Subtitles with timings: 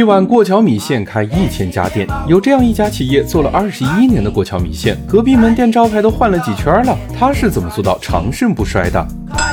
[0.00, 9.06] 一碗过桥米线开一千家店，有这样一家企业做了二十一年的过桥米线，隔壁门店招牌都换了几圈了，他是怎么做到长盛不衰的？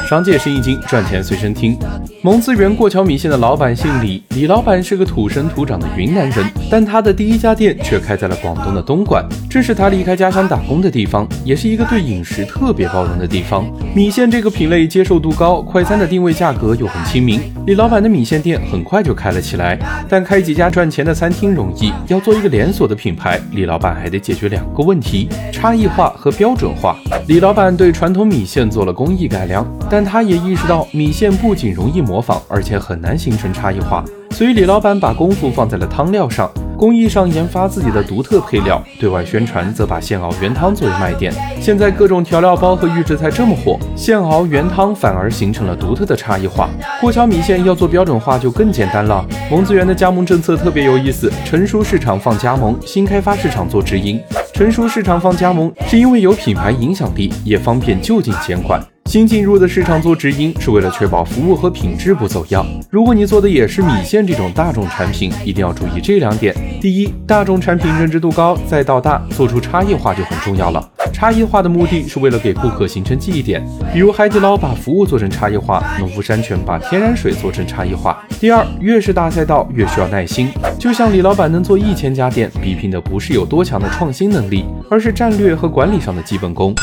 [0.08, 1.78] 商界生意经，赚钱随身听。
[2.22, 13.66] 蒙自源过桥米线的老板姓李，李老板是个土生土长的云南人，但他的第一家店却开在了广东的东莞，这是他离开家乡打工的地方，也是一个对饮食特别包容的地方。
[13.96, 19.80] 米线这个品类接受度高，快餐的定位价格又很亲民，李老板的米线店很快就开了起来。
[20.10, 26.98] 但开几家赚钱的餐厅容易，要做一个连锁的品牌，李老板还得解决两个问题：差异化和标准化。
[27.28, 34.04] 李老板对传统米线做了工艺改良，但他也意识到米线不仅容易模仿，而且很难形成差异化。
[34.32, 41.34] 所以李老板把功夫放在了汤料上，工艺上研发自己的独特配料，对外宣传则把现熬原汤作为卖点。
[41.60, 46.70] 现在各种调料包和预制菜这么火，现熬原汤反而形成了独特的差异化。
[47.02, 49.26] 过桥米线要做标准化就更简单了。
[49.50, 54.22] 蒙自源的加盟政策特别有意思，成熟市场放加盟，新开发市场做直营。
[54.54, 62.68] 成熟市场放加盟，是因为有品牌影响力，也方便就近监管；新进入的市场做直营，是为了确保服务和品质不走样。
[62.90, 70.90] 如果你做的也是米线这种大众产品，一定要注意这两点：第一，大众产品认知度高，再到大，做出差异化就很重要了。
[71.14, 78.22] 差异化的目的是为了给顾客形成记忆点，比如海底捞把服务做成差异化，农夫山泉把天然水做成差异化。
[78.42, 80.50] 第二，越是大赛道，越需要耐心。
[80.78, 86.76] 就像李老板能做一千家店，比拼的不是有多强的创新能力，而是战略和管理上的基本功。